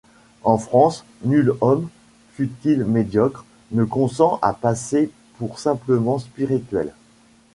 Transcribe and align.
En 0.43 0.57
France, 0.57 1.03
nul 1.25 1.53
homme, 1.61 1.87
fût-il 2.33 2.85
médiocre, 2.85 3.45
ne 3.71 3.83
consent 3.83 4.39
à 4.41 4.51
passer 4.53 5.11
pour 5.37 5.59
simplement 5.59 6.17
spirituel. 6.17 6.91